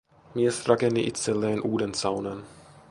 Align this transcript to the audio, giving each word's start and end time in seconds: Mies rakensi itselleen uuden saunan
Mies 0.35 0.57
rakensi 0.69 1.03
itselleen 1.11 1.63
uuden 1.73 1.93
saunan 2.01 2.39